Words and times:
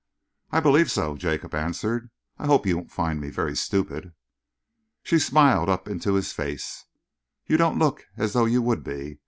"I 0.51 0.61
believe 0.61 0.89
so," 0.89 1.15
Jacob 1.15 1.53
answered. 1.53 2.09
"I 2.39 2.47
hope 2.47 2.65
you 2.65 2.75
won't 2.75 2.89
find 2.91 3.21
me 3.21 3.29
very 3.29 3.55
stupid." 3.55 4.13
She 5.03 5.19
smiled 5.19 5.69
up 5.69 5.87
into 5.87 6.15
his 6.15 6.33
face. 6.33 6.85
"You 7.45 7.57
don't 7.57 7.77
look 7.77 8.07
as 8.17 8.33
though 8.33 8.45
you 8.45 8.63
would 8.63 8.83
be. 8.83 9.19